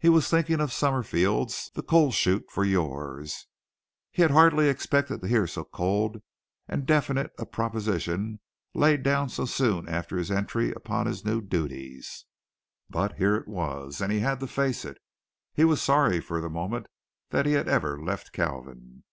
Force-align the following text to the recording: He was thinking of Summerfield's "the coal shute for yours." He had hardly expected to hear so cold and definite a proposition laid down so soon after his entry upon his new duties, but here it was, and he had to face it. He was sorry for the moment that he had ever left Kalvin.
He 0.00 0.08
was 0.08 0.28
thinking 0.28 0.60
of 0.60 0.72
Summerfield's 0.72 1.70
"the 1.74 1.84
coal 1.84 2.10
shute 2.10 2.50
for 2.50 2.64
yours." 2.64 3.46
He 4.10 4.22
had 4.22 4.32
hardly 4.32 4.68
expected 4.68 5.20
to 5.20 5.28
hear 5.28 5.46
so 5.46 5.62
cold 5.62 6.20
and 6.66 6.84
definite 6.84 7.30
a 7.38 7.46
proposition 7.46 8.40
laid 8.74 9.04
down 9.04 9.28
so 9.28 9.44
soon 9.44 9.88
after 9.88 10.16
his 10.18 10.32
entry 10.32 10.72
upon 10.72 11.06
his 11.06 11.24
new 11.24 11.40
duties, 11.40 12.24
but 12.90 13.18
here 13.18 13.36
it 13.36 13.46
was, 13.46 14.00
and 14.00 14.10
he 14.10 14.18
had 14.18 14.40
to 14.40 14.48
face 14.48 14.84
it. 14.84 14.98
He 15.54 15.64
was 15.64 15.80
sorry 15.80 16.20
for 16.20 16.40
the 16.40 16.50
moment 16.50 16.88
that 17.30 17.46
he 17.46 17.52
had 17.52 17.68
ever 17.68 18.02
left 18.02 18.32
Kalvin. 18.32 19.04